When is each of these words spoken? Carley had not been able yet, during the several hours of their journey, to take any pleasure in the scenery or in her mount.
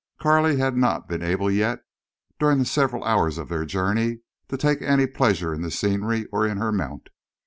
Carley 0.19 0.57
had 0.57 0.75
not 0.75 1.07
been 1.07 1.21
able 1.21 1.51
yet, 1.51 1.83
during 2.39 2.57
the 2.57 2.65
several 2.65 3.03
hours 3.03 3.37
of 3.37 3.49
their 3.49 3.65
journey, 3.65 4.21
to 4.47 4.57
take 4.57 4.81
any 4.81 5.05
pleasure 5.05 5.53
in 5.53 5.61
the 5.61 5.69
scenery 5.69 6.25
or 6.31 6.43
in 6.43 6.57
her 6.57 6.71
mount. 6.71 7.09